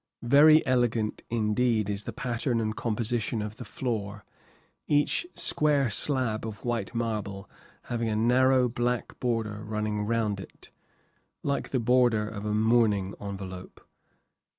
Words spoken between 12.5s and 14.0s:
mourning envelope.